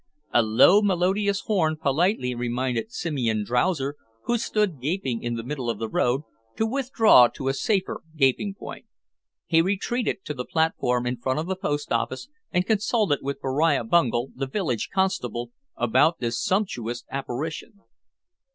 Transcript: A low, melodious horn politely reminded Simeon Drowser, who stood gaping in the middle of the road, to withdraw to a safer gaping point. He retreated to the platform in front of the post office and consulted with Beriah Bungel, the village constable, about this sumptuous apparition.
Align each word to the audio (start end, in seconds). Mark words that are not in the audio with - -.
A 0.33 0.41
low, 0.41 0.81
melodious 0.81 1.41
horn 1.41 1.77
politely 1.77 2.33
reminded 2.33 2.91
Simeon 2.91 3.43
Drowser, 3.45 3.97
who 4.23 4.39
stood 4.39 4.81
gaping 4.81 5.21
in 5.21 5.35
the 5.35 5.43
middle 5.43 5.69
of 5.69 5.77
the 5.77 5.87
road, 5.87 6.21
to 6.55 6.65
withdraw 6.65 7.27
to 7.27 7.49
a 7.49 7.53
safer 7.53 8.01
gaping 8.17 8.55
point. 8.55 8.87
He 9.45 9.61
retreated 9.61 10.25
to 10.25 10.33
the 10.33 10.43
platform 10.43 11.05
in 11.05 11.17
front 11.17 11.37
of 11.37 11.45
the 11.45 11.55
post 11.55 11.91
office 11.91 12.29
and 12.51 12.65
consulted 12.65 13.19
with 13.21 13.41
Beriah 13.41 13.83
Bungel, 13.83 14.31
the 14.35 14.47
village 14.47 14.89
constable, 14.91 15.51
about 15.77 16.17
this 16.19 16.41
sumptuous 16.43 17.05
apparition. 17.11 17.81